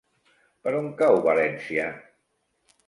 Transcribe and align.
Per 0.63 0.73
on 0.79 0.89
cau 1.03 1.21
València? 1.29 1.89